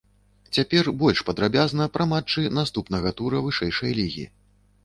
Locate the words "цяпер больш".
0.57-1.21